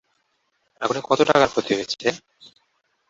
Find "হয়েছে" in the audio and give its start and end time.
1.77-2.07